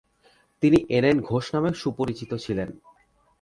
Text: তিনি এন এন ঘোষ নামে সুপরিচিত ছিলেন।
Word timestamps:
তিনি 0.63 0.77
এন 0.89 1.05
এন 1.05 1.17
ঘোষ 1.21 1.45
নামে 1.53 1.69
সুপরিচিত 1.73 2.31
ছিলেন। 2.35 2.69